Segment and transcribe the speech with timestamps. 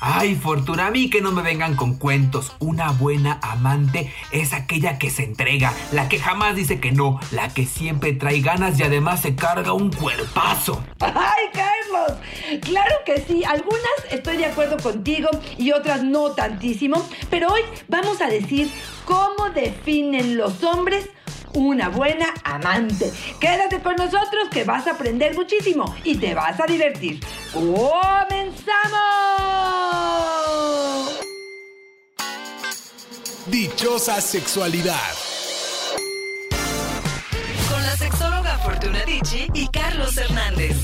[0.00, 2.52] Ay, Fortuna, a mí que no me vengan con cuentos.
[2.60, 7.52] Una buena amante es aquella que se entrega, la que jamás dice que no, la
[7.52, 10.84] que siempre trae ganas y además se carga un cuerpazo.
[11.00, 12.18] ¡Ay, Carlos!
[12.62, 18.20] Claro que sí, algunas estoy de acuerdo contigo y otras no tantísimo, pero hoy vamos
[18.20, 18.70] a decir
[19.04, 21.08] cómo definen los hombres
[21.54, 23.10] una buena amante.
[23.40, 27.20] Quédate con nosotros que vas a aprender muchísimo y te vas a divertir.
[27.52, 28.28] ¡Comenzamos!
[33.50, 34.94] Dichosa sexualidad.
[37.70, 40.76] Con la sexóloga Fortuna Dicci y Carlos Hernández.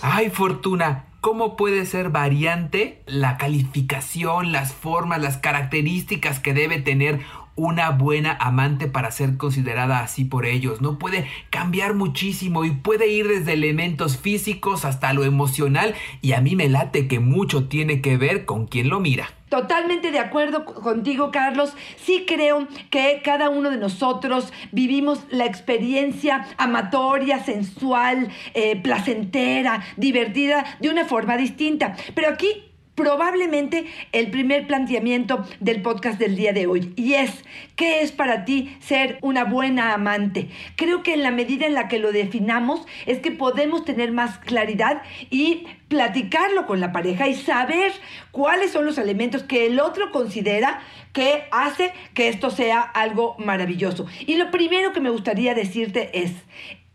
[0.00, 7.20] Ay, Fortuna, ¿Cómo puede ser variante la calificación, las formas, las características que debe tener
[7.58, 10.80] una buena amante para ser considerada así por ellos.
[10.80, 16.40] No puede cambiar muchísimo y puede ir desde elementos físicos hasta lo emocional y a
[16.40, 19.28] mí me late que mucho tiene que ver con quien lo mira.
[19.48, 21.72] Totalmente de acuerdo contigo, Carlos.
[21.96, 30.64] Sí creo que cada uno de nosotros vivimos la experiencia amatoria, sensual, eh, placentera, divertida,
[30.80, 31.96] de una forma distinta.
[32.14, 32.67] Pero aquí
[32.98, 36.92] probablemente el primer planteamiento del podcast del día de hoy.
[36.96, 37.44] Y es,
[37.76, 40.48] ¿qué es para ti ser una buena amante?
[40.74, 44.38] Creo que en la medida en la que lo definamos es que podemos tener más
[44.38, 47.92] claridad y platicarlo con la pareja y saber
[48.32, 50.80] cuáles son los elementos que el otro considera
[51.12, 54.06] que hace que esto sea algo maravilloso.
[54.26, 56.32] Y lo primero que me gustaría decirte es,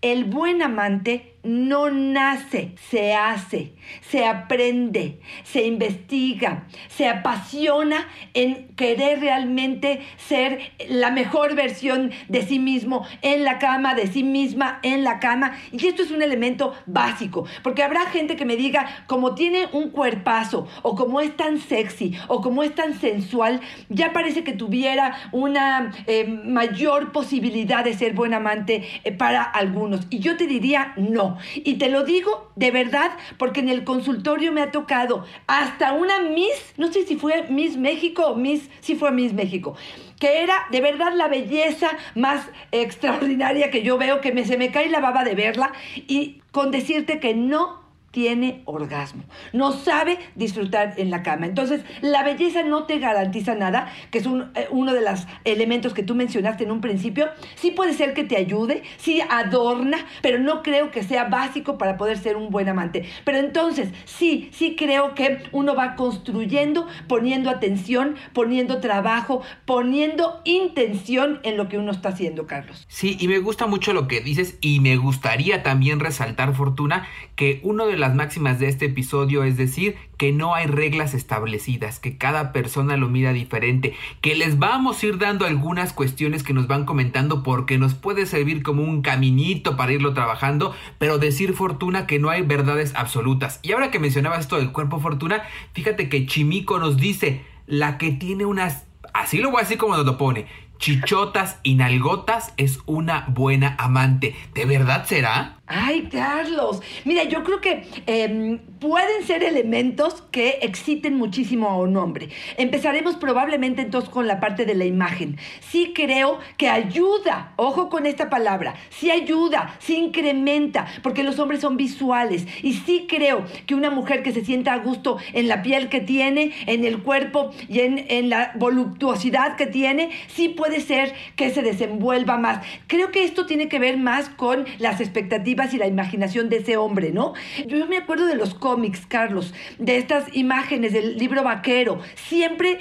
[0.02, 9.20] el buen amante no nace, se hace, se aprende, se investiga, se apasiona en querer
[9.20, 15.04] realmente ser la mejor versión de sí mismo en la cama, de sí misma en
[15.04, 15.58] la cama.
[15.72, 19.90] Y esto es un elemento básico, porque habrá gente que me diga, como tiene un
[19.90, 25.16] cuerpazo, o como es tan sexy, o como es tan sensual, ya parece que tuviera
[25.32, 30.08] una eh, mayor posibilidad de ser buen amante eh, para algunos.
[30.10, 31.33] Y yo te diría, no.
[31.56, 36.22] Y te lo digo de verdad porque en el consultorio me ha tocado hasta una
[36.22, 39.76] Miss, no sé si fue Miss México o Miss, si fue Miss México,
[40.20, 44.72] que era de verdad la belleza más extraordinaria que yo veo, que me, se me
[44.72, 45.74] cae la baba de verla
[46.08, 47.83] y con decirte que no
[48.14, 51.48] tiene orgasmo, no sabe disfrutar en la cama.
[51.48, 56.04] Entonces, la belleza no te garantiza nada, que es eh, uno de los elementos que
[56.04, 57.30] tú mencionaste en un principio.
[57.56, 61.98] Sí puede ser que te ayude, sí adorna, pero no creo que sea básico para
[61.98, 63.10] poder ser un buen amante.
[63.26, 71.40] Pero entonces, sí, sí creo que uno va construyendo, poniendo atención, poniendo trabajo, poniendo intención
[71.42, 72.86] en lo que uno está haciendo, Carlos.
[72.90, 77.60] Sí, y me gusta mucho lo que dices y me gustaría también resaltar, Fortuna, que
[77.64, 82.18] uno de las máximas de este episodio es decir que no hay reglas establecidas, que
[82.18, 86.68] cada persona lo mira diferente, que les vamos a ir dando algunas cuestiones que nos
[86.68, 92.06] van comentando porque nos puede servir como un caminito para irlo trabajando, pero decir fortuna
[92.06, 93.62] que no hay verdades absolutas.
[93.64, 98.12] Y ahora que mencionabas esto del cuerpo fortuna, fíjate que Chimico nos dice, la que
[98.12, 100.48] tiene unas así lo voy a decir como nos lo pone,
[100.84, 104.36] chichotas y nalgotas es una buena amante.
[104.54, 105.60] ¿De verdad será?
[105.66, 106.82] Ay, Carlos.
[107.06, 112.28] Mira, yo creo que em, pueden ser elementos que exciten muchísimo a un hombre.
[112.58, 115.38] Empezaremos probablemente entonces con la parte de la imagen.
[115.62, 121.62] Sí creo que ayuda, ojo con esta palabra, sí ayuda, sí incrementa, porque los hombres
[121.62, 122.46] son visuales.
[122.62, 126.02] Y sí creo que una mujer que se sienta a gusto en la piel que
[126.02, 131.52] tiene, en el cuerpo y en, en la voluptuosidad que tiene, sí puede ser que
[131.52, 132.66] se desenvuelva más.
[132.88, 136.78] Creo que esto tiene que ver más con las expectativas y la imaginación de ese
[136.78, 137.34] hombre, ¿no?
[137.68, 142.80] Yo me acuerdo de los cómics, Carlos, de estas imágenes del libro vaquero, siempre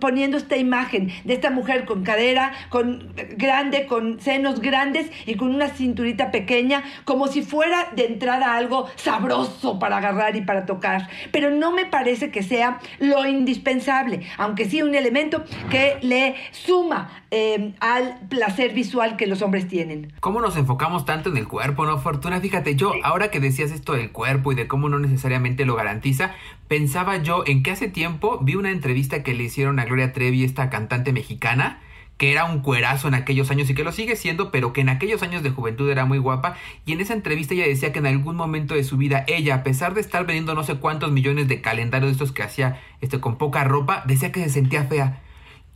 [0.00, 5.54] poniendo esta imagen de esta mujer con cadera, con grande, con senos grandes y con
[5.54, 11.08] una cinturita pequeña, como si fuera de entrada algo sabroso para agarrar y para tocar.
[11.32, 17.25] Pero no me parece que sea lo indispensable, aunque sí un elemento que le suma
[17.30, 20.12] eh, al placer visual que los hombres tienen.
[20.20, 22.40] ¿Cómo nos enfocamos tanto en el cuerpo, no, Fortuna?
[22.40, 26.34] Fíjate, yo ahora que decías esto del cuerpo y de cómo no necesariamente lo garantiza,
[26.68, 30.44] pensaba yo en que hace tiempo vi una entrevista que le hicieron a Gloria Trevi,
[30.44, 31.80] esta cantante mexicana,
[32.16, 34.88] que era un cuerazo en aquellos años y que lo sigue siendo, pero que en
[34.88, 36.56] aquellos años de juventud era muy guapa.
[36.86, 39.62] Y en esa entrevista ella decía que en algún momento de su vida, ella, a
[39.62, 43.20] pesar de estar vendiendo no sé cuántos millones de calendarios de estos que hacía este,
[43.20, 45.20] con poca ropa, decía que se sentía fea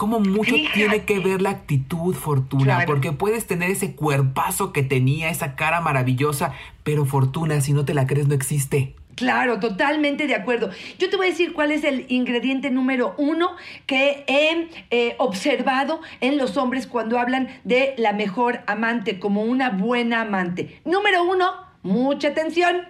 [0.01, 5.29] cómo mucho tiene que ver la actitud, Fortuna, porque puedes tener ese cuerpazo que tenía,
[5.29, 6.55] esa cara maravillosa,
[6.85, 8.95] pero Fortuna, si no te la crees, no existe.
[9.15, 10.71] Claro, totalmente de acuerdo.
[10.99, 13.51] Yo te voy a decir cuál es el ingrediente número uno
[13.85, 19.69] que he eh, observado en los hombres cuando hablan de la mejor amante, como una
[19.69, 20.81] buena amante.
[20.87, 21.53] Número uno,
[21.83, 22.89] mucha atención,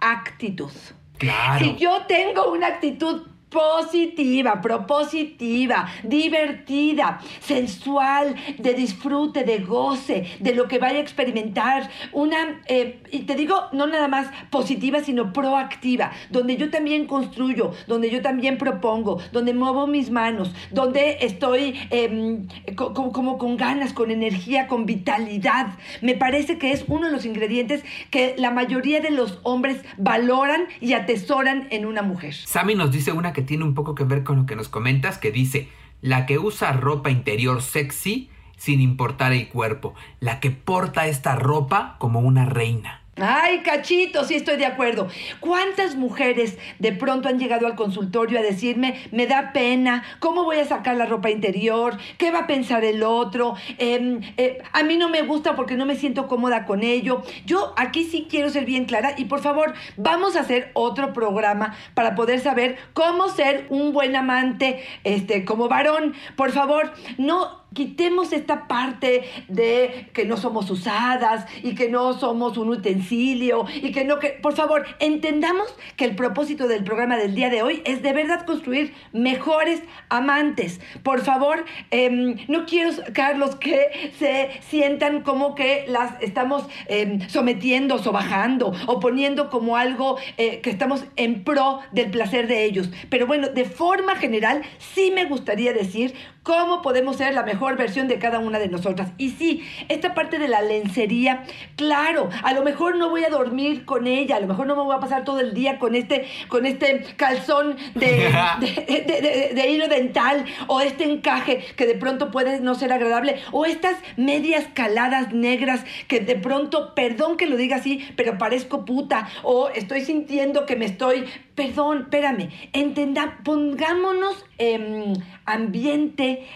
[0.00, 0.72] actitud.
[1.18, 1.64] Claro.
[1.64, 10.68] Si yo tengo una actitud positiva, propositiva, divertida, sensual, de disfrute, de goce, de lo
[10.68, 11.90] que vaya a experimentar.
[12.12, 17.72] Una, eh, y te digo, no nada más positiva, sino proactiva, donde yo también construyo,
[17.86, 24.10] donde yo también propongo, donde muevo mis manos, donde estoy em, como con ganas, con
[24.10, 25.74] energía, con vitalidad.
[26.00, 30.62] Me parece que es uno de los ingredientes que la mayoría de los hombres valoran
[30.80, 32.34] y atesoran en una mujer.
[32.34, 35.18] Sammy nos dice una que tiene un poco que ver con lo que nos comentas,
[35.18, 35.68] que dice,
[36.02, 41.96] la que usa ropa interior sexy sin importar el cuerpo, la que porta esta ropa
[41.98, 43.02] como una reina.
[43.16, 45.08] Ay, cachito, sí estoy de acuerdo.
[45.40, 50.58] ¿Cuántas mujeres de pronto han llegado al consultorio a decirme, me da pena, cómo voy
[50.58, 54.96] a sacar la ropa interior, qué va a pensar el otro, em, eh, a mí
[54.96, 57.22] no me gusta porque no me siento cómoda con ello?
[57.44, 61.74] Yo aquí sí quiero ser bien clara y por favor, vamos a hacer otro programa
[61.94, 66.14] para poder saber cómo ser un buen amante este, como varón.
[66.36, 72.58] Por favor, no Quitemos esta parte de que no somos usadas y que no somos
[72.58, 77.36] un utensilio y que no que por favor entendamos que el propósito del programa del
[77.36, 80.80] día de hoy es de verdad construir mejores amantes.
[81.04, 87.98] Por favor, em, no quiero Carlos que se sientan como que las estamos em, sometiendo,
[87.98, 92.90] sobajando o poniendo como algo eh, que estamos en pro del placer de ellos.
[93.10, 98.08] Pero bueno, de forma general sí me gustaría decir cómo podemos ser la mejor versión
[98.08, 99.12] de cada una de nosotras.
[99.18, 101.44] Y sí, esta parte de la lencería,
[101.76, 104.82] claro, a lo mejor no voy a dormir con ella, a lo mejor no me
[104.82, 110.44] voy a pasar todo el día con este, con este calzón de, de, hilo dental
[110.66, 115.84] o este encaje que de pronto puede no ser agradable o estas medias caladas negras
[116.08, 120.76] que de pronto, perdón que lo diga así, pero parezco puta o estoy sintiendo que
[120.76, 121.26] me estoy
[121.60, 125.12] perdón, espérame, entenda, pongámonos en
[125.44, 126.46] ambiente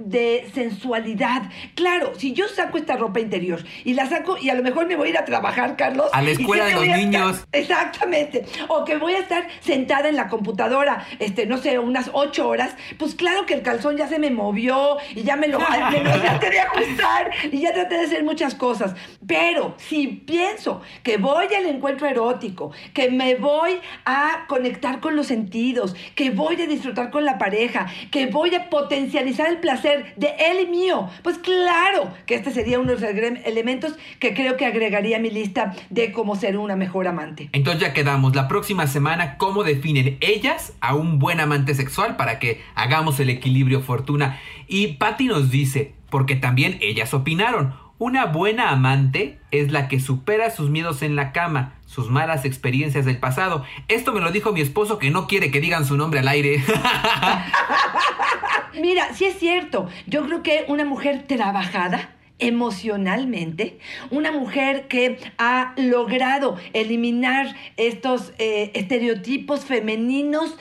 [0.00, 1.42] de sensualidad.
[1.74, 4.96] Claro, si yo saco esta ropa interior y la saco y a lo mejor me
[4.96, 6.08] voy a ir a trabajar, Carlos.
[6.12, 7.46] A la escuela de los niños.
[7.52, 8.44] exactamente.
[8.68, 12.74] O que voy a estar sentada en la computadora, este, no sé, unas ocho horas,
[12.98, 16.20] pues claro que el calzón ya se me movió y ya me lo, me lo
[16.20, 18.94] traté de ajustar y ya traté de hacer muchas cosas.
[19.26, 25.26] Pero si pienso que voy al encuentro erótico, que me voy a conectar con los
[25.26, 30.34] sentidos, que voy a disfrutar con la pareja, que voy a potencializar el placer, de
[30.38, 31.08] él y mío.
[31.22, 35.30] Pues claro que este sería uno de los elementos que creo que agregaría a mi
[35.30, 37.48] lista de cómo ser una mejor amante.
[37.52, 38.34] Entonces ya quedamos.
[38.34, 43.30] La próxima semana, ¿cómo definen ellas a un buen amante sexual para que hagamos el
[43.30, 44.40] equilibrio fortuna?
[44.66, 47.74] Y Patty nos dice, porque también ellas opinaron.
[47.98, 53.04] Una buena amante es la que supera sus miedos en la cama, sus malas experiencias
[53.04, 53.64] del pasado.
[53.88, 56.62] Esto me lo dijo mi esposo que no quiere que digan su nombre al aire.
[58.80, 59.88] Mira, sí es cierto.
[60.06, 68.70] Yo creo que una mujer trabajada emocionalmente, una mujer que ha logrado eliminar estos eh,
[68.74, 70.56] estereotipos femeninos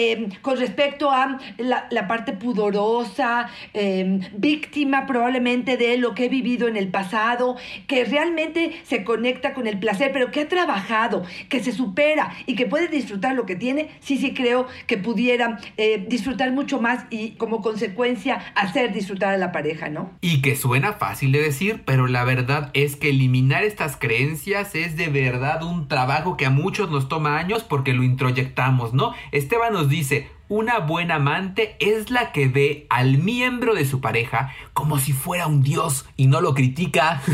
[0.00, 6.68] Em, con respecto a la, parte pudorosa, em, víctima probablemente de lo que he vivido
[6.68, 7.56] en el pasado,
[7.88, 12.54] que realmente se conecta con el placer, pero que ha trabajado, que se supera y
[12.54, 17.06] que puede disfrutar lo que tiene, sí, sí creo que pudiera eh, disfrutar mucho más
[17.10, 20.12] y como consecuencia hacer disfrutar a la pareja, ¿no?
[20.20, 24.96] Y que suena fácil de decir, pero la verdad es que eliminar estas creencias es
[24.96, 29.12] de verdad un trabajo que a muchos nos toma años porque lo introyectamos, ¿no?
[29.32, 34.54] Esteban nos dice, una buena amante es la que ve al miembro de su pareja
[34.72, 37.20] como si fuera un dios y no lo critica.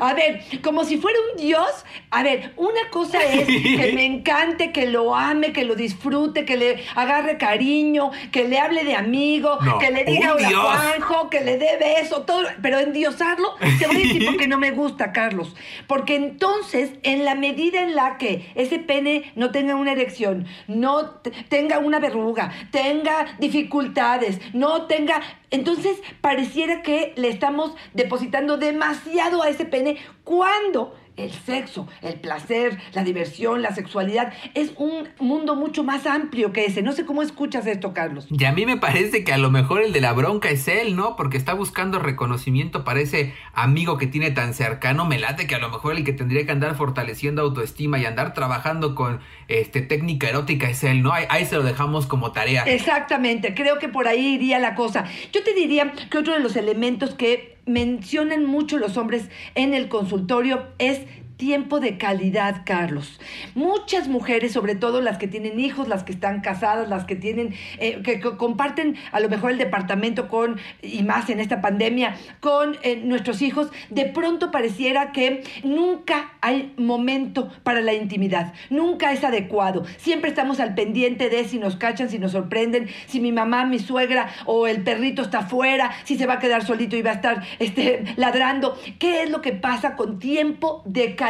[0.00, 1.84] A ver, como si fuera un dios.
[2.10, 6.56] A ver, una cosa es que me encante, que lo ame, que lo disfrute, que
[6.56, 11.58] le agarre cariño, que le hable de amigo, que le diga hola Juanjo, que le
[11.58, 12.42] dé beso, todo.
[12.62, 15.54] Pero endiosarlo, te voy a decir porque no me gusta, Carlos.
[15.86, 21.20] Porque entonces, en la medida en la que ese pene no tenga una erección, no
[21.48, 25.20] tenga una verruga, tenga dificultades, no tenga...
[25.50, 29.96] Entonces pareciera que le estamos depositando demasiado a ese pene.
[30.24, 34.32] Cuando el sexo, el placer, la diversión, la sexualidad.
[34.54, 36.82] Es un mundo mucho más amplio que ese.
[36.82, 38.26] No sé cómo escuchas esto, Carlos.
[38.30, 40.96] Y a mí me parece que a lo mejor el de la bronca es él,
[40.96, 41.16] ¿no?
[41.16, 45.04] Porque está buscando reconocimiento para ese amigo que tiene tan cercano.
[45.04, 48.34] Me late que a lo mejor el que tendría que andar fortaleciendo autoestima y andar
[48.34, 51.12] trabajando con este, técnica erótica es él, ¿no?
[51.12, 52.62] Ahí, ahí se lo dejamos como tarea.
[52.64, 55.04] Exactamente, creo que por ahí iría la cosa.
[55.32, 59.88] Yo te diría que otro de los elementos que mencionan mucho los hombres en el
[59.88, 61.00] consultorio es
[61.40, 63.18] tiempo de calidad, Carlos.
[63.54, 67.54] Muchas mujeres, sobre todo las que tienen hijos, las que están casadas, las que tienen,
[67.78, 72.76] eh, que, comparten a lo mejor el departamento con, y más en esta pandemia, con
[72.82, 79.24] eh, nuestros hijos, de pronto pareciera que nunca hay momento para la intimidad, nunca es
[79.24, 79.86] adecuado.
[79.96, 83.78] Siempre estamos al pendiente de si nos cachan, si nos sorprenden, si mi mamá, mi
[83.78, 87.14] suegra o el perrito está afuera, si se va a quedar solito y va a
[87.14, 88.78] estar este, ladrando.
[88.98, 91.29] ¿Qué es lo que pasa con tiempo de calidad?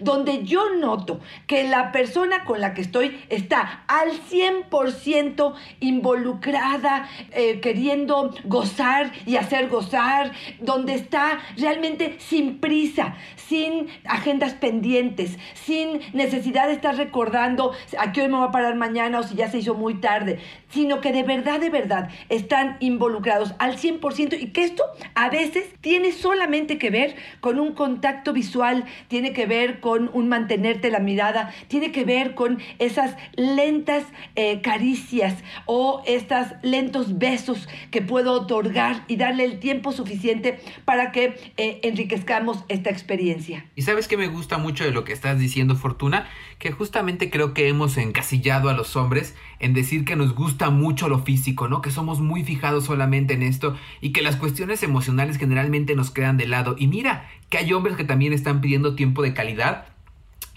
[0.00, 7.60] Donde yo noto que la persona con la que estoy está al 100% involucrada, eh,
[7.60, 16.66] queriendo gozar y hacer gozar, donde está realmente sin prisa, sin agendas pendientes, sin necesidad
[16.66, 19.58] de estar recordando a qué hoy me va a parar mañana o si ya se
[19.58, 20.38] hizo muy tarde,
[20.70, 25.66] sino que de verdad, de verdad están involucrados al 100% y que esto a veces
[25.80, 28.84] tiene solamente que ver con un contacto visual,
[29.32, 34.04] que ver con un mantenerte la mirada, tiene que ver con esas lentas
[34.36, 35.34] eh, caricias
[35.66, 41.80] o estos lentos besos que puedo otorgar y darle el tiempo suficiente para que eh,
[41.82, 43.66] enriquezcamos esta experiencia.
[43.76, 47.54] Y sabes que me gusta mucho de lo que estás diciendo, Fortuna, que justamente creo
[47.54, 51.82] que hemos encasillado a los hombres en decir que nos gusta mucho lo físico, ¿no?
[51.82, 56.36] Que somos muy fijados solamente en esto y que las cuestiones emocionales generalmente nos quedan
[56.36, 56.76] de lado.
[56.78, 59.86] Y mira, que hay hombres que también están pidiendo tiempo de calidad.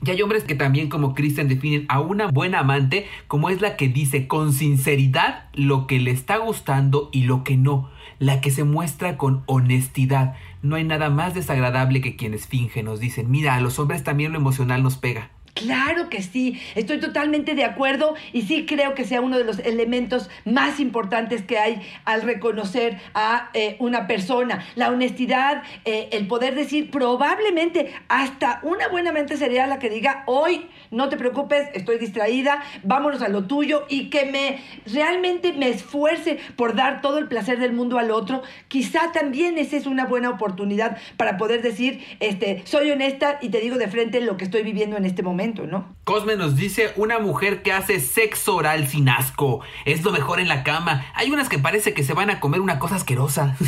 [0.03, 3.75] Y hay hombres que también como Christian definen a una buena amante como es la
[3.75, 8.49] que dice con sinceridad lo que le está gustando y lo que no, la que
[8.49, 10.35] se muestra con honestidad.
[10.63, 14.31] No hay nada más desagradable que quienes fingen, nos dicen, mira, a los hombres también
[14.31, 15.29] lo emocional nos pega.
[15.53, 19.59] Claro que sí, estoy totalmente de acuerdo y sí creo que sea uno de los
[19.59, 24.65] elementos más importantes que hay al reconocer a eh, una persona.
[24.75, 30.23] La honestidad, eh, el poder decir probablemente hasta una buena mente sería la que diga,
[30.25, 35.69] hoy no te preocupes, estoy distraída, vámonos a lo tuyo y que me realmente me
[35.69, 38.41] esfuerce por dar todo el placer del mundo al otro.
[38.69, 43.59] Quizá también esa es una buena oportunidad para poder decir, este, soy honesta y te
[43.59, 45.40] digo de frente lo que estoy viviendo en este momento.
[45.41, 45.95] ¿No?
[46.03, 49.61] Cosme nos dice una mujer que hace sexo oral sin asco.
[49.85, 51.05] Es lo mejor en la cama.
[51.15, 53.55] Hay unas que parece que se van a comer una cosa asquerosa.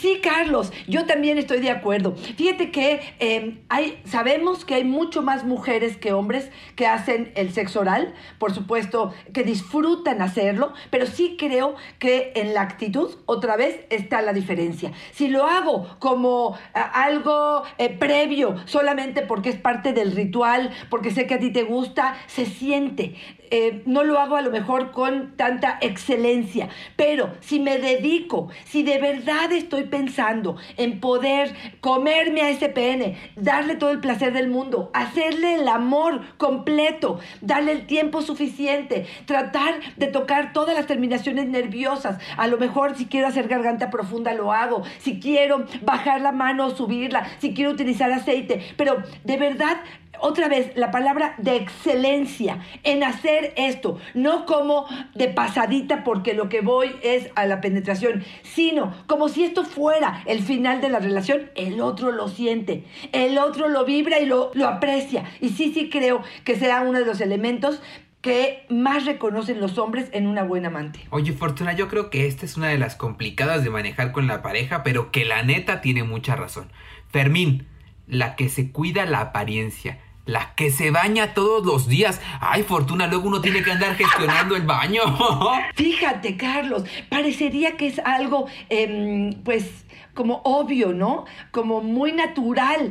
[0.00, 2.14] Sí, Carlos, yo también estoy de acuerdo.
[2.14, 7.52] Fíjate que eh, hay, sabemos que hay mucho más mujeres que hombres que hacen el
[7.52, 13.56] sexo oral, por supuesto, que disfrutan hacerlo, pero sí creo que en la actitud otra
[13.56, 14.92] vez está la diferencia.
[15.12, 21.26] Si lo hago como algo eh, previo, solamente porque es parte del ritual, porque sé
[21.26, 23.14] que a ti te gusta, se siente.
[23.52, 28.84] Eh, no lo hago a lo mejor con tanta excelencia, pero si me dedico, si
[28.84, 34.48] de verdad estoy pensando en poder comerme a ese pene, darle todo el placer del
[34.48, 41.48] mundo, hacerle el amor completo, darle el tiempo suficiente, tratar de tocar todas las terminaciones
[41.48, 46.30] nerviosas, a lo mejor si quiero hacer garganta profunda lo hago, si quiero bajar la
[46.30, 49.78] mano o subirla, si quiero utilizar aceite, pero de verdad
[50.20, 56.48] otra vez la palabra de excelencia en hacer esto, no como de pasadita porque lo
[56.48, 60.98] que voy es a la penetración, sino como si esto fuera el final de la
[60.98, 65.24] relación, el otro lo siente, el otro lo vibra y lo, lo aprecia.
[65.40, 67.80] Y sí, sí creo que sea uno de los elementos
[68.20, 71.00] que más reconocen los hombres en una buena amante.
[71.10, 74.42] Oye, Fortuna, yo creo que esta es una de las complicadas de manejar con la
[74.42, 76.70] pareja, pero que la neta tiene mucha razón.
[77.08, 77.66] Fermín,
[78.06, 79.98] la que se cuida la apariencia,
[80.30, 82.20] la que se baña todos los días.
[82.40, 85.02] Ay, Fortuna, luego uno tiene que andar gestionando el baño.
[85.74, 89.84] Fíjate, Carlos, parecería que es algo, eh, pues,
[90.20, 91.24] como obvio, ¿no?
[91.50, 92.90] Como muy natural.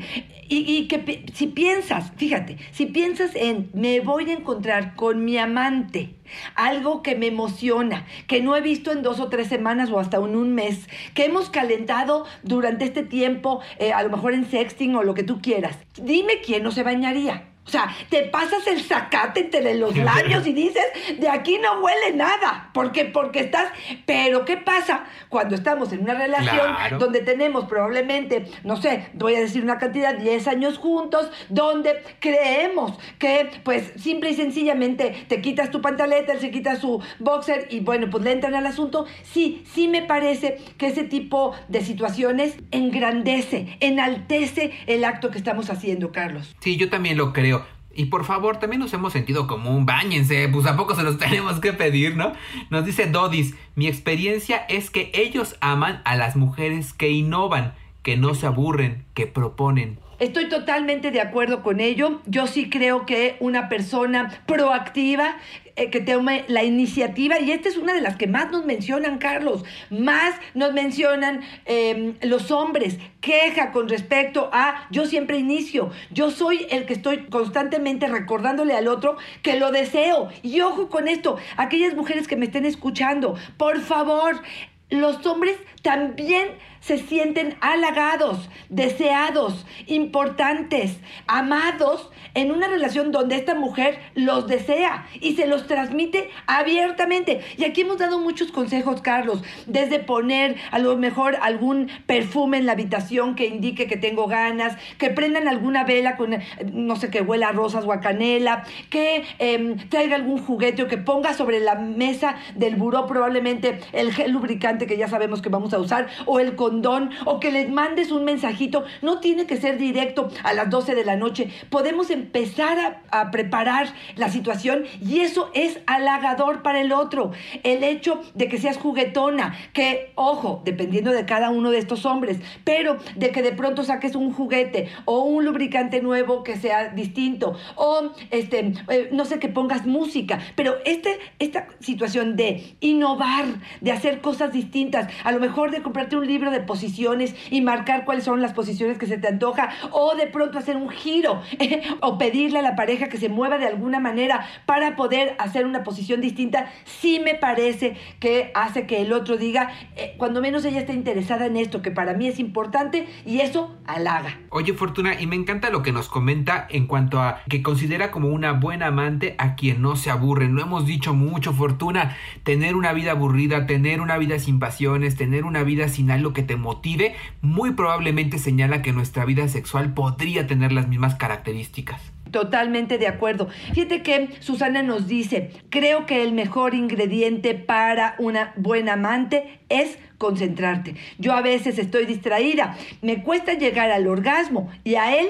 [0.51, 6.15] Y, que si piensas, fíjate, si piensas en me voy a encontrar con mi amante,
[6.55, 10.17] algo que me emociona, que no he visto en dos o tres semanas o hasta
[10.17, 14.95] en un mes, que hemos calentado durante este tiempo, eh, a lo mejor en sexting
[14.95, 17.48] o lo que tú quieras, dime quién no se bañaría.
[17.69, 20.83] O sea, te pasas el zacate entre los labios y dices,
[21.19, 22.71] de aquí no huele nada.
[22.73, 23.05] ¿Por qué?
[23.05, 23.71] Porque estás...
[24.07, 29.39] Pero ¿qué pasa cuando estamos en una relación donde tenemos probablemente, no sé, voy a
[29.39, 35.69] decir una cantidad, 10 años juntos, donde creemos que pues simple y sencillamente te quitas
[35.69, 39.05] tu pantaleta, él se quita su boxer y bueno, pues le entran al asunto.
[39.21, 45.69] Sí, sí me parece que ese tipo de situaciones engrandece, enaltece el acto que estamos
[45.69, 46.55] haciendo, Carlos.
[46.61, 47.58] Sí, yo también lo creo.
[47.93, 51.17] Y por favor, también nos hemos sentido como un bañense, pues a poco se los
[51.19, 52.33] tenemos que pedir, ¿no?
[52.69, 58.17] Nos dice Dodis, mi experiencia es que ellos aman a las mujeres que innovan, que
[58.17, 59.99] no se aburren, que proponen.
[60.19, 62.21] Estoy totalmente de acuerdo con ello.
[62.25, 65.37] Yo sí creo que una persona proactiva
[65.77, 69.17] eh, que tome la iniciativa, y esta es una de las que más nos mencionan,
[69.17, 76.31] Carlos, más nos mencionan em, los hombres, queja con respecto a yo siempre inicio, yo
[76.31, 80.27] soy el que estoy constantemente recordándole al otro que lo deseo.
[80.43, 84.41] Y ojo con esto, aquellas mujeres que me estén escuchando, por favor,
[84.89, 86.49] los hombres también
[86.81, 95.35] se sienten halagados, deseados, importantes, amados en una relación donde esta mujer los desea y
[95.35, 97.41] se los transmite abiertamente.
[97.57, 102.65] Y aquí hemos dado muchos consejos, Carlos, desde poner a lo mejor algún perfume en
[102.65, 106.37] la habitación que indique que tengo ganas, que prendan alguna vela con,
[106.71, 110.87] no sé, que huela a rosas o a canela, que em, traiga algún juguete o
[110.87, 115.49] que ponga sobre la mesa del buró probablemente el gel lubricante que ya sabemos que
[115.49, 118.83] vamos a usar o el condón o que les mandes un mensajito.
[119.01, 121.49] No tiene que ser directo a las 12 de la noche.
[121.71, 127.31] Podemos empezar a, preparar la situación y eso es halagador para el otro.
[127.63, 132.37] El hecho de que seas juguetona, que, ojo, dependiendo de cada uno de estos hombres,
[132.63, 137.57] pero de que de pronto saques un juguete o un lubricante nuevo que sea distinto
[137.75, 143.45] o, este, eh, no sé, que pongas música, pero este, esta situación de innovar,
[143.81, 148.05] de hacer cosas distintas, a lo mejor de comprarte un libro de posiciones y marcar
[148.05, 151.41] cuáles son las posiciones que se te antoja o de pronto hacer un giro
[152.01, 155.83] o pedirle a la pareja que se mueva de alguna manera para poder hacer una
[155.83, 160.79] posición distinta, sí me parece que hace que el otro diga, eh, cuando menos ella
[160.79, 164.39] está interesada en esto, que para mí es importante y eso halaga.
[164.49, 168.29] Oye Fortuna, y me encanta lo que nos comenta en cuanto a que considera como
[168.29, 170.47] una buena amante a quien no se aburre.
[170.47, 175.45] No hemos dicho mucho, Fortuna, tener una vida aburrida, tener una vida sin pasiones, tener
[175.45, 180.47] una vida sin algo que te motive, muy probablemente señala que nuestra vida sexual podría
[180.47, 182.01] tener las mismas características.
[182.31, 183.49] Totalmente de acuerdo.
[183.75, 189.99] Fíjate que Susana nos dice, creo que el mejor ingrediente para una buena amante es
[190.17, 190.95] concentrarte.
[191.19, 195.29] Yo a veces estoy distraída, me cuesta llegar al orgasmo y a él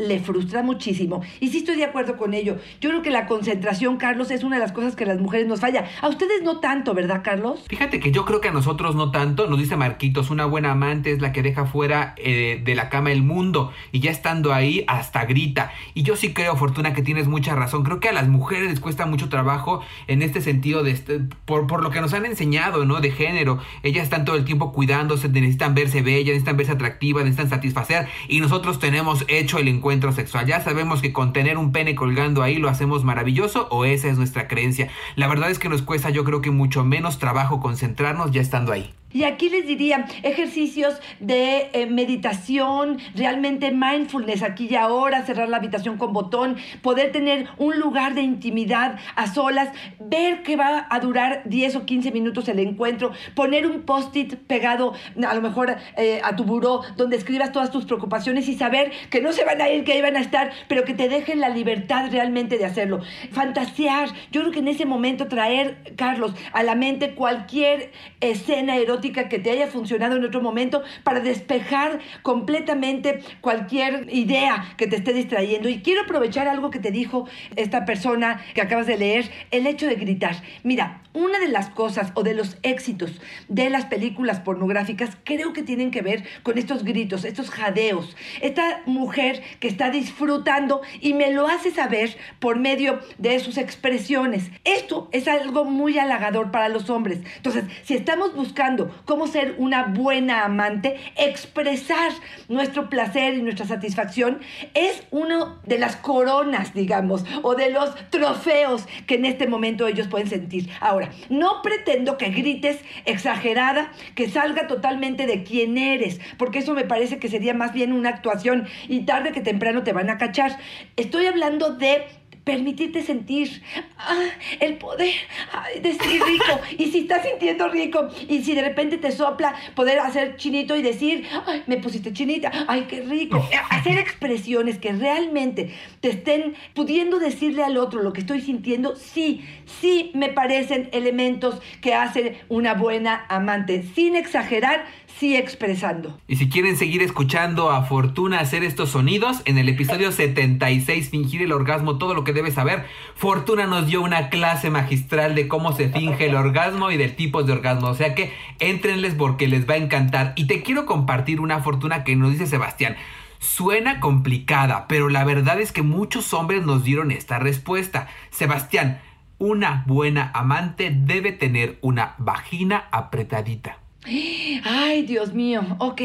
[0.00, 1.22] le frustra muchísimo.
[1.40, 2.56] Y sí estoy de acuerdo con ello.
[2.80, 5.46] Yo creo que la concentración, Carlos, es una de las cosas que a las mujeres
[5.46, 5.84] nos falla.
[6.00, 7.64] A ustedes no tanto, ¿verdad, Carlos?
[7.68, 9.46] Fíjate que yo creo que a nosotros no tanto.
[9.46, 13.12] Nos dice Marquitos, una buena amante es la que deja fuera eh, de la cama
[13.12, 15.72] el mundo y ya estando ahí hasta grita.
[15.94, 17.82] Y yo sí creo, Fortuna, que tienes mucha razón.
[17.84, 21.66] Creo que a las mujeres les cuesta mucho trabajo en este sentido de este, por,
[21.66, 23.00] por lo que nos han enseñado, ¿no?
[23.00, 23.58] De género.
[23.82, 28.08] Ellas están todo el tiempo cuidándose, necesitan verse bellas, necesitan verse atractivas, necesitan satisfacer.
[28.28, 30.46] Y nosotros tenemos hecho el encuentro encuentro sexual.
[30.46, 34.18] Ya sabemos que con tener un pene colgando ahí lo hacemos maravilloso o esa es
[34.18, 34.88] nuestra creencia.
[35.16, 38.70] La verdad es que nos cuesta yo creo que mucho menos trabajo concentrarnos ya estando
[38.70, 38.94] ahí.
[39.12, 45.56] Y aquí les diría ejercicios de eh, meditación, realmente mindfulness aquí y ahora, cerrar la
[45.56, 51.00] habitación con botón, poder tener un lugar de intimidad a solas, ver que va a
[51.00, 54.92] durar 10 o 15 minutos el encuentro, poner un post-it pegado
[55.26, 59.20] a lo mejor eh, a tu buró donde escribas todas tus preocupaciones y saber que
[59.20, 61.48] no se van a ir, que ahí van a estar, pero que te dejen la
[61.48, 63.00] libertad realmente de hacerlo.
[63.32, 68.99] Fantasear, yo creo que en ese momento traer, Carlos, a la mente cualquier escena erótica
[69.00, 75.12] que te haya funcionado en otro momento para despejar completamente cualquier idea que te esté
[75.12, 75.68] distrayendo.
[75.68, 79.86] Y quiero aprovechar algo que te dijo esta persona que acabas de leer, el hecho
[79.86, 80.36] de gritar.
[80.62, 85.62] Mira, una de las cosas o de los éxitos de las películas pornográficas creo que
[85.62, 88.16] tienen que ver con estos gritos, estos jadeos.
[88.40, 94.50] Esta mujer que está disfrutando y me lo hace saber por medio de sus expresiones.
[94.64, 97.20] Esto es algo muy halagador para los hombres.
[97.36, 102.12] Entonces, si estamos buscando cómo ser una buena amante, expresar
[102.48, 104.40] nuestro placer y nuestra satisfacción
[104.74, 110.08] es uno de las coronas, digamos, o de los trofeos que en este momento ellos
[110.08, 110.68] pueden sentir.
[110.80, 116.84] Ahora, no pretendo que grites exagerada, que salga totalmente de quién eres, porque eso me
[116.84, 120.58] parece que sería más bien una actuación y tarde que temprano te van a cachar.
[120.96, 122.04] Estoy hablando de
[122.44, 123.62] permitirte sentir
[123.98, 124.24] ah,
[124.60, 125.14] el poder
[125.52, 126.60] ay, decir rico.
[126.78, 130.82] Y si estás sintiendo rico y si de repente te sopla poder hacer chinito y
[130.82, 133.46] decir, ay, me pusiste chinita, ay, qué rico.
[133.70, 139.44] Hacer expresiones que realmente te estén pudiendo decirle al otro lo que estoy sintiendo, sí,
[139.80, 144.84] sí me parecen elementos que hacen una buena amante, sin exagerar,
[145.18, 146.18] sí expresando.
[146.28, 151.42] Y si quieren seguir escuchando a Fortuna hacer estos sonidos, en el episodio 76, Fingir
[151.42, 155.72] el orgasmo, todo lo que debes saber, Fortuna nos dio una clase magistral de cómo
[155.72, 157.88] se finge el orgasmo y del tipo de orgasmo.
[157.88, 160.32] O sea que entrenles porque les va a encantar.
[160.36, 162.96] Y te quiero compartir una fortuna que nos dice Sebastián.
[163.38, 168.08] Suena complicada, pero la verdad es que muchos hombres nos dieron esta respuesta.
[168.30, 169.00] Sebastián,
[169.38, 173.78] una buena amante debe tener una vagina apretadita.
[174.04, 175.62] Ay, Dios mío.
[175.78, 176.00] Ok,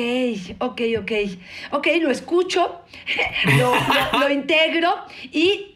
[0.60, 1.12] ok, ok.
[1.72, 2.82] Ok, lo escucho,
[3.58, 4.94] lo, lo, lo integro
[5.32, 5.75] y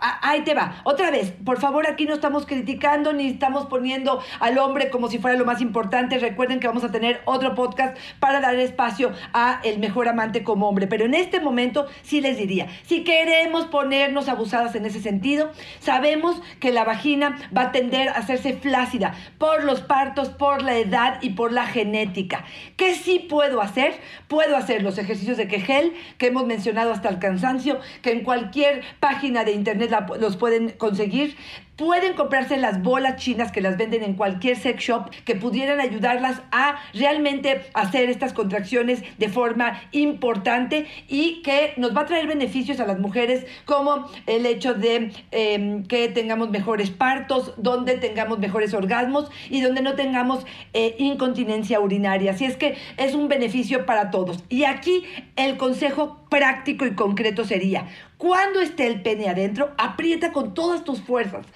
[0.00, 0.80] ahí te va.
[0.84, 5.18] Otra vez, por favor, aquí no estamos criticando ni estamos poniendo al hombre como si
[5.18, 6.18] fuera lo más importante.
[6.18, 10.68] Recuerden que vamos a tener otro podcast para dar espacio a el mejor amante como
[10.68, 10.86] hombre.
[10.86, 16.40] Pero en este momento sí les diría, si queremos ponernos abusadas en ese sentido, sabemos
[16.58, 21.18] que la vagina va a tender a hacerse flácida por los partos, por la edad
[21.20, 22.44] y por la genética.
[22.76, 23.94] ¿Qué sí puedo hacer?
[24.28, 28.82] Puedo hacer los ejercicios de Kegel que hemos mencionado hasta el cansancio, que en cualquier
[29.00, 31.36] página de internet los pueden conseguir.
[31.76, 36.42] Pueden comprarse las bolas chinas que las venden en cualquier sex shop que pudieran ayudarlas
[36.52, 42.80] a realmente hacer estas contracciones de forma importante y que nos va a traer beneficios
[42.80, 48.74] a las mujeres como el hecho de eh, que tengamos mejores partos, donde tengamos mejores
[48.74, 52.32] orgasmos y donde no tengamos eh, incontinencia urinaria.
[52.32, 54.44] Así es que es un beneficio para todos.
[54.50, 55.04] Y aquí
[55.36, 57.86] el consejo práctico y concreto sería,
[58.20, 61.46] cuando esté el pene adentro, aprieta con todas tus fuerzas.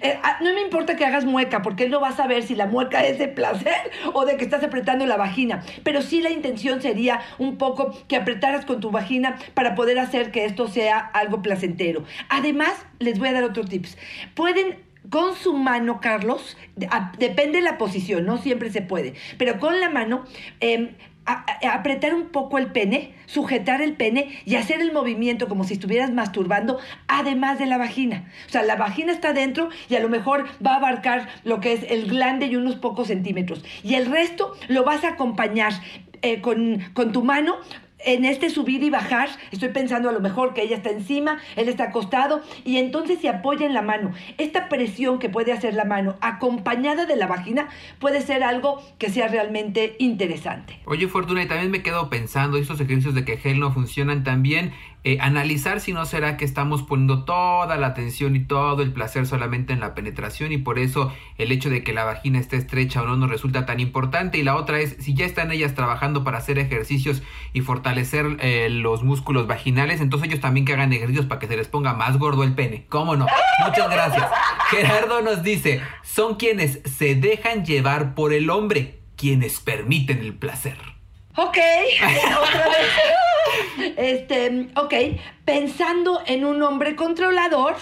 [0.00, 2.54] Eh, ah, no me importa que hagas mueca, porque él no va a saber si
[2.54, 5.62] la mueca es de placer o de que estás apretando la vagina.
[5.82, 10.32] Pero sí la intención sería un poco que apretaras con tu vagina para poder hacer
[10.32, 12.04] que esto sea algo placentero.
[12.30, 13.98] Además, les voy a dar otro tips.
[14.34, 14.78] Pueden
[15.10, 16.56] con su mano, Carlos,
[17.18, 20.24] depende de la posición, no siempre se puede, pero con la mano,
[20.60, 20.94] eh,
[21.26, 26.10] apretar un poco el pene, sujetar el pene y hacer el movimiento como si estuvieras
[26.10, 28.30] masturbando, además de la vagina.
[28.46, 31.72] O sea, la vagina está dentro y a lo mejor va a abarcar lo que
[31.72, 33.64] es el glande y unos pocos centímetros.
[33.82, 35.72] Y el resto lo vas a acompañar
[36.22, 37.56] eh, con, con, tu mano
[38.04, 41.68] en este subir y bajar, estoy pensando a lo mejor que ella está encima, él
[41.68, 44.12] está acostado y entonces se apoya en la mano.
[44.38, 49.10] Esta presión que puede hacer la mano acompañada de la vagina puede ser algo que
[49.10, 50.80] sea realmente interesante.
[50.86, 54.72] Oye Fortuna, y también me quedo pensando, estos ejercicios de que gel no funcionan también
[55.06, 59.26] eh, analizar si no será que estamos poniendo toda la atención y todo el placer
[59.26, 63.02] solamente en la penetración y por eso el hecho de que la vagina esté estrecha
[63.02, 64.38] o no nos resulta tan importante.
[64.38, 68.68] Y la otra es si ya están ellas trabajando para hacer ejercicios y fortalecer eh,
[68.70, 72.18] los músculos vaginales, entonces ellos también que hagan ejercicios para que se les ponga más
[72.18, 72.86] gordo el pene.
[72.88, 73.26] ¿Cómo no?
[73.66, 74.26] Muchas gracias.
[74.70, 80.78] Gerardo nos dice, son quienes se dejan llevar por el hombre, quienes permiten el placer.
[81.36, 81.58] Ok,
[82.40, 83.33] otra vez.
[83.96, 84.94] Este, ok,
[85.44, 87.76] pensando en un hombre controlador,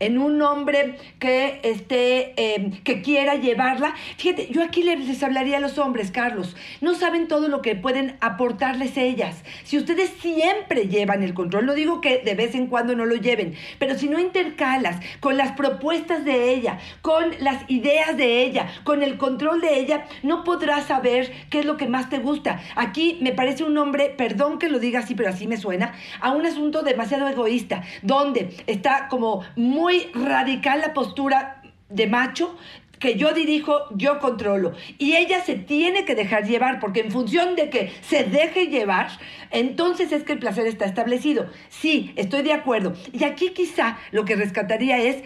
[0.00, 3.94] en un hombre que esté, eh, que quiera llevarla.
[4.16, 6.56] Fíjate, yo aquí les hablaría a los hombres, Carlos.
[6.80, 9.42] No saben todo lo que pueden aportarles ellas.
[9.64, 13.16] Si ustedes siempre llevan el control, no digo que de vez en cuando no lo
[13.16, 18.68] lleven, pero si no intercalas con las propuestas de ella, con las ideas de ella,
[18.84, 22.60] con el control de ella, no podrás saber qué es lo que más te gusta.
[22.76, 26.30] Aquí me parece un hombre, perdón que lo diga así, pero así me suena, a
[26.32, 32.54] un asunto demasiado egoísta, donde está como muy muy radical la postura de macho
[32.98, 34.74] que yo dirijo, yo controlo.
[34.98, 39.08] Y ella se tiene que dejar llevar, porque en función de que se deje llevar,
[39.50, 41.46] entonces es que el placer está establecido.
[41.70, 42.92] Sí, estoy de acuerdo.
[43.14, 45.22] Y aquí quizá lo que rescataría es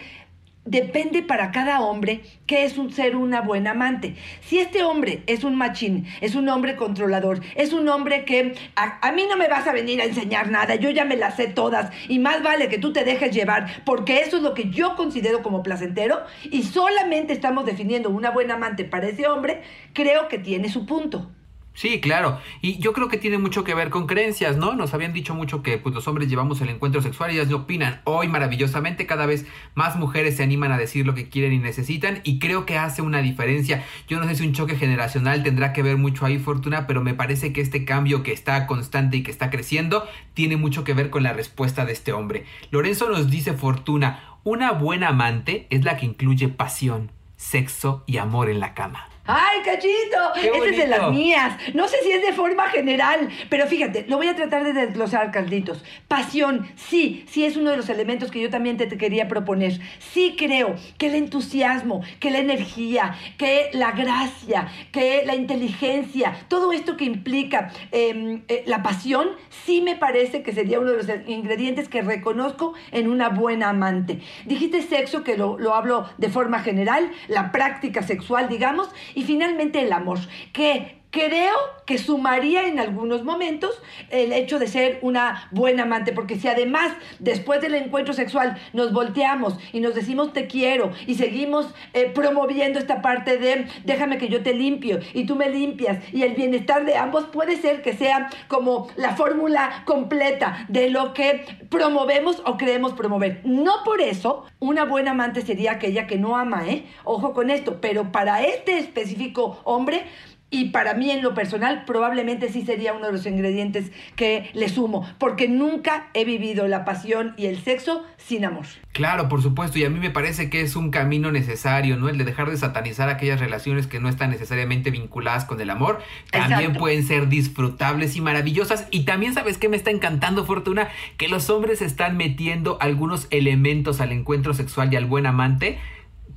[0.65, 4.15] depende para cada hombre qué es un ser una buena amante.
[4.41, 9.11] Si este hombre es un machín, es un hombre controlador, es un hombre que a,
[9.11, 11.91] mí no me vas a venir a enseñar nada, yo ya me las sé todas
[12.07, 15.43] y más vale que tú te dejes llevar porque eso es lo que yo considero
[15.43, 19.61] como placentero y solamente estamos definiendo una buena amante para ese hombre,
[19.93, 21.29] creo que tiene su punto.
[21.75, 22.39] Sí, claro.
[22.61, 24.75] Y yo creo que tiene mucho que ver con creencias, ¿no?
[24.75, 27.57] Nos habían dicho mucho que pues, los hombres llevamos el encuentro sexual y ellas no
[27.57, 28.01] opinan.
[28.03, 32.21] Hoy, maravillosamente, cada vez más mujeres se animan a decir lo que quieren y necesitan
[32.23, 33.83] y creo que hace una diferencia.
[34.07, 37.15] Yo no sé si un choque generacional tendrá que ver mucho ahí, Fortuna, pero me
[37.15, 41.09] parece que este cambio que está constante y que está creciendo tiene mucho que ver
[41.09, 42.45] con la respuesta de este hombre.
[42.69, 48.49] Lorenzo nos dice, Fortuna, una buena amante es la que incluye pasión, sexo y amor
[48.49, 49.07] en la cama.
[49.25, 50.35] ¡Ay, cachito!
[50.35, 51.57] Esta es de las mías.
[51.73, 55.31] No sé si es de forma general, pero fíjate, lo voy a tratar de desglosar,
[55.31, 55.81] Carlitos.
[56.09, 59.79] Pasión, sí, sí es uno de los elementos que yo también te, te, quería proponer.
[59.99, 66.73] Sí creo que el entusiasmo, que la energía, que la gracia, que la inteligencia, todo
[66.73, 69.29] esto que implica eh, eh, la pasión,
[69.65, 74.19] sí me parece que sería uno de los ingredientes que reconozco en una buena amante.
[74.43, 79.81] Dijiste sexo, que lo, lo hablo de forma general, la práctica sexual, digamos, y finalmente
[79.81, 80.19] el amor,
[80.51, 81.53] que creo
[81.85, 86.91] que sumaría en algunos momentos el hecho de ser una buena amante, porque si además
[87.19, 92.79] después del encuentro sexual nos volteamos y nos decimos te quiero y seguimos eh, promoviendo
[92.79, 96.83] esta parte de déjame que yo te limpio y tú me limpias y el bienestar
[96.83, 102.57] de ambos puede ser que sea como la fórmula completa de lo que promovemos o
[102.57, 103.41] creemos promover.
[103.43, 106.85] No por eso una buena amante sería aquella que no ama, ¿eh?
[107.03, 110.05] Ojo con esto, pero para este específico hombre,
[110.53, 114.69] y para mí en lo personal probablemente sí sería uno de los ingredientes que le
[114.69, 118.65] sumo, porque nunca he vivido la pasión y el sexo sin amor.
[118.91, 122.07] Claro, por supuesto, y a mí me parece que es un camino necesario, ¿no?
[122.07, 126.03] El de dejar de satanizar aquellas relaciones que no están necesariamente vinculadas con el amor,
[126.29, 126.79] también Exacto.
[126.79, 128.87] pueden ser disfrutables y maravillosas.
[128.91, 134.01] Y también sabes que me está encantando, Fortuna, que los hombres están metiendo algunos elementos
[134.01, 135.79] al encuentro sexual y al buen amante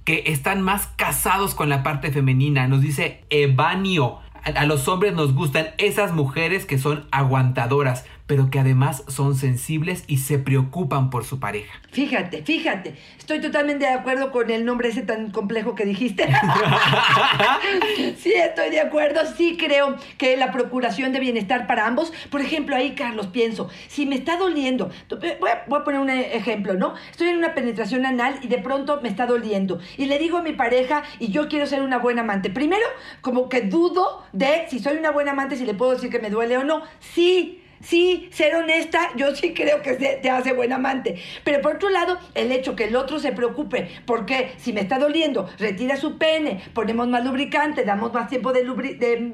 [0.07, 2.69] que están más casados con la parte femenina.
[2.69, 4.21] Nos dice Evanio.
[4.43, 10.05] A los hombres nos gustan esas mujeres que son aguantadoras, pero que además son sensibles
[10.07, 11.81] y se preocupan por su pareja.
[11.93, 16.27] Fíjate, fíjate, estoy totalmente de acuerdo con el nombre ese tan complejo que dijiste.
[18.19, 22.77] sí, estoy de acuerdo, sí creo que la procuración de bienestar para ambos, por ejemplo,
[22.77, 26.95] ahí Carlos, pienso, si me está doliendo, voy a, voy a poner un ejemplo, ¿no?
[27.11, 30.43] Estoy en una penetración anal y de pronto me está doliendo y le digo a
[30.43, 32.51] mi pareja y yo quiero ser una buena amante.
[32.51, 32.87] Primero,
[33.21, 36.31] como que dudo de si soy una buena amante, si le puedo decir que me
[36.31, 36.83] duele o no.
[37.01, 41.17] Sí, Sí, ser honesta, yo sí creo que te hace buen amante.
[41.45, 44.99] Pero por otro lado, el hecho que el otro se preocupe, porque si me está
[44.99, 48.65] doliendo, retira su pene, ponemos más lubricante, damos más tiempo de,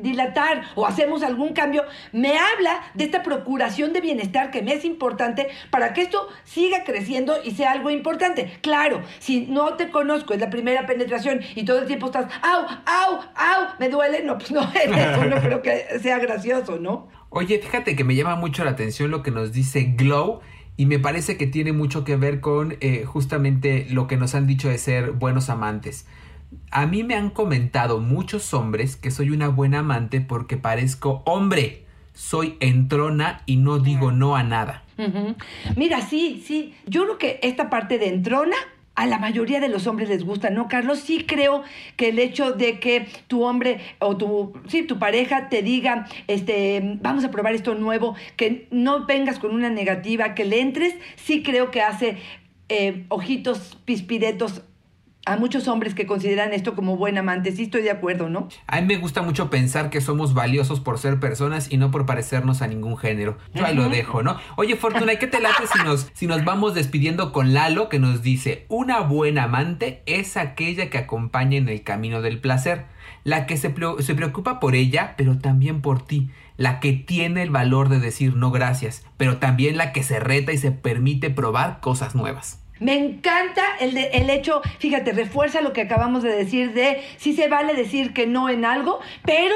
[0.03, 4.85] dilatar o hacemos algún cambio, me habla de esta procuración de bienestar que me es
[4.85, 8.59] importante para que esto siga creciendo y sea algo importante.
[8.61, 12.63] Claro, si no te conozco, es la primera penetración y todo el tiempo estás, au,
[12.87, 17.22] au, au, me duele, no, pues no, eso no creo que sea gracioso, ¿no?
[17.35, 20.41] Oye, fíjate que me llama mucho la atención lo que nos dice Glow
[20.77, 24.47] y me parece que tiene mucho que ver con eh, justamente lo que nos han
[24.47, 26.07] dicho de ser buenos amantes.
[26.71, 31.87] A mí me han comentado muchos hombres que soy una buena amante porque parezco hombre.
[32.13, 34.83] Soy entrona y no digo no a nada.
[34.99, 35.37] Uh -huh.
[35.77, 36.75] Mira, sí, sí.
[36.87, 38.57] Yo creo que esta parte de entrona
[38.95, 41.01] a la mayoría de los hombres les gusta, ¿no, Carlos?
[41.01, 41.63] Sí creo
[41.97, 46.99] que el hecho de que tu hombre o tu, sí, tu pareja te diga, este,
[47.01, 51.43] vamos a probar esto nuevo, que no vengas con una negativa, que le entres, sí
[51.43, 52.19] creo que hace
[52.69, 54.63] eh, ojitos pispiretos
[55.25, 57.53] a muchos hombres que consideran esto como buen amante.
[57.53, 58.49] Sí estoy de acuerdo, ¿no?
[58.67, 62.07] A mí me gusta mucho pensar que somos valiosos por ser personas y no por
[62.07, 63.39] parecernos a ningún género.
[63.55, 64.37] Yo ahí lo dejo, ¿no?
[64.57, 68.23] Oye, Fortuna, ¿qué te late si nos, si nos vamos despidiendo con Lalo que nos
[68.23, 72.87] dice, una buena amante es aquella que acompaña en el camino del placer,
[73.25, 77.51] la que se, se preocupa por ella, pero también por ti, la que tiene el
[77.51, 81.81] valor de decir no gracias, pero también la que se reta y se permite probar
[81.81, 82.62] cosas nuevas.
[82.81, 87.35] Me encanta el, de, el hecho, fíjate, refuerza lo que acabamos de decir de si
[87.35, 89.55] se vale decir que no en algo, pero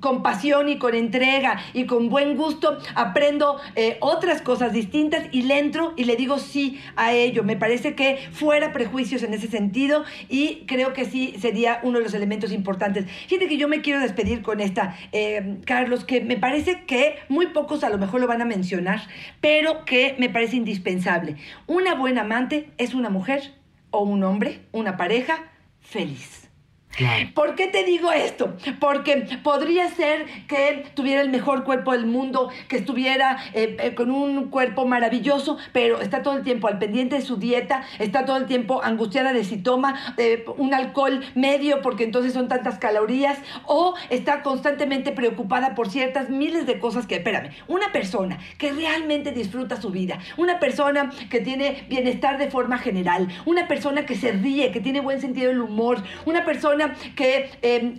[0.00, 5.42] con pasión y con entrega y con buen gusto aprendo eh, otras cosas distintas y
[5.42, 7.42] le entro y le digo sí a ello.
[7.42, 12.04] Me parece que fuera prejuicios en ese sentido y creo que sí sería uno de
[12.04, 13.06] los elementos importantes.
[13.26, 17.48] Fíjate que yo me quiero despedir con esta, eh, Carlos, que me parece que muy
[17.48, 19.00] pocos a lo mejor lo van a mencionar,
[19.40, 21.36] pero que me parece indispensable.
[21.66, 23.54] Una buena amante es una mujer
[23.90, 26.45] o un hombre, una pareja feliz.
[27.34, 28.56] ¿Por qué te digo esto?
[28.80, 34.10] Porque podría ser que tuviera el mejor cuerpo del mundo, que estuviera eh, eh, con
[34.10, 38.38] un cuerpo maravilloso, pero está todo el tiempo al pendiente de su dieta, está todo
[38.38, 43.38] el tiempo angustiada de si toma eh, un alcohol medio porque entonces son tantas calorías,
[43.66, 49.32] o está constantemente preocupada por ciertas miles de cosas que, espérame, una persona que realmente
[49.32, 54.32] disfruta su vida, una persona que tiene bienestar de forma general, una persona que se
[54.32, 57.94] ríe, que tiene buen sentido del humor, una persona que eh,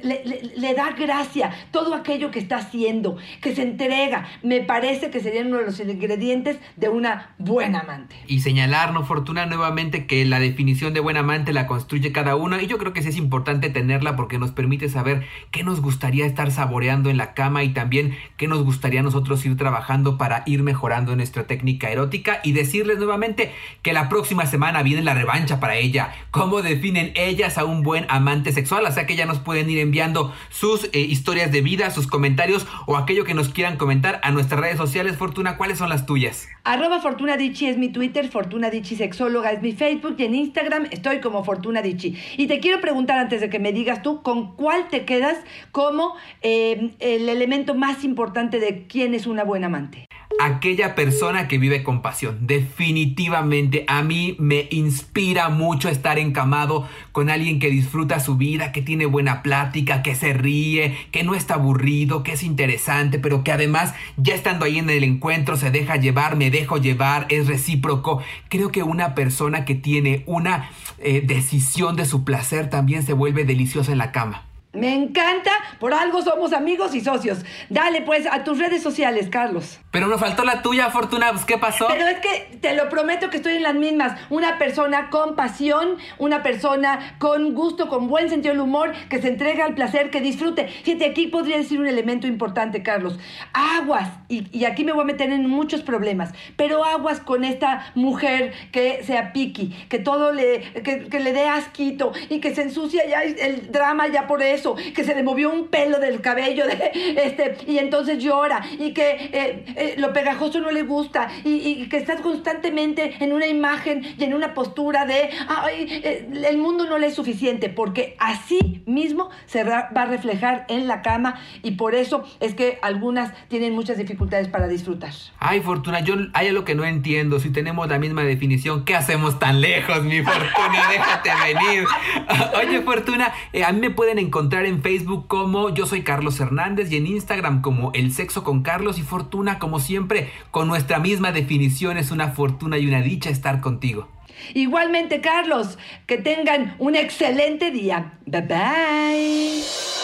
[0.56, 5.48] le, da gracia todo aquello que está haciendo, que se entrega, me parece que serían
[5.48, 8.16] uno de los ingredientes de una buena amante.
[8.28, 12.68] Y señalarnos, Fortuna, nuevamente que la definición de buen amante la construye cada uno y
[12.68, 16.52] yo creo que sí es importante tenerla porque nos permite saber qué nos gustaría estar
[16.52, 21.16] saboreando en la cama y también qué nos gustaría nosotros ir trabajando para ir mejorando
[21.16, 26.12] nuestra técnica erótica y decirles nuevamente que la próxima semana viene la revancha para ella.
[26.32, 28.77] ¿Cómo definen ellas a un buen amante sexual?
[28.86, 32.68] O sea que ya nos pueden ir enviando sus eh, historias de vida, sus comentarios
[32.86, 35.18] o aquello que nos quieran comentar a nuestras redes sociales.
[35.18, 36.48] Fortuna, ¿cuáles son las tuyas?
[36.64, 41.20] Arroba Fortuna es mi Twitter, Fortuna Dichi Sexóloga es mi Facebook y en Instagram estoy
[41.22, 42.18] como Fortuna Dichi.
[42.38, 45.38] Y te quiero preguntar antes de que me digas tú, ¿con cuál te quedas
[45.72, 50.08] como eh, el elemento más importante de quién es una buena amante?
[50.40, 52.38] Aquella persona que vive con pasión.
[52.42, 58.82] Definitivamente a mí me inspira mucho estar encamado con alguien que disfruta su vida, que
[58.82, 63.52] tiene buena plática, que se ríe, que no está aburrido, que es interesante, pero que
[63.52, 68.22] además ya estando ahí en el encuentro se deja llevar, me dejo llevar, es recíproco.
[68.50, 73.46] Creo que una persona que tiene una eh, decisión de su placer también se vuelve
[73.46, 74.44] deliciosa en la cama.
[74.74, 77.40] Me encanta, por algo somos amigos y socios.
[77.70, 79.80] Dale pues a tus redes sociales, Carlos.
[79.92, 81.88] Pero me faltó la tuya, Fortuna, pues, ¿qué pasó?
[81.88, 84.20] Pero es que te lo prometo que estoy en las mismas.
[84.30, 89.30] Una persona con pasión, una persona con gusto, con buen sentido del humor, que se
[89.30, 90.68] entrega al placer, que disfrute.
[90.68, 93.18] Fíjate, aquí podría decir un elemento importante, Carlos.
[93.54, 97.92] Aguas, y, y aquí me voy a meter en muchos problemas, pero aguas con esta
[97.96, 102.64] mujer que sea piqui, que todo le, que, que le dé asquito y que se
[102.64, 104.57] ensucia ya el drama ya por eso,
[104.96, 109.66] que se le movió un pelo del cabello este, y entonces llora y que eh,
[109.76, 114.34] eh, lo pegajoso no le gusta y, que estás constantemente en una imagen y en
[114.34, 119.64] una postura de ay, eh, el mundo no le es suficiente porque así mismo se
[119.64, 124.48] va a reflejar en la cama y por eso es que algunas tienen muchas dificultades
[124.48, 125.12] para disfrutar.
[125.40, 127.40] Ay, Fortuna, yo hay algo que no entiendo.
[127.40, 130.90] Si tenemos la misma definición, ¿qué hacemos tan lejos, mi Fortuna?
[130.92, 131.86] Déjate venir.
[132.68, 133.34] Oye, Fortuna,
[133.66, 137.62] a mí me pueden encontrar en Facebook como yo soy Carlos Hernández y en Instagram
[137.62, 141.98] como El Sexo con Carlos y Fortuna, como siempre, con nuestra misma definición.
[141.98, 144.08] Es una fortuna y una dicha estar contigo.
[144.54, 148.14] Igualmente, Carlos, que tengan un excelente día.
[148.26, 149.97] Bye bye.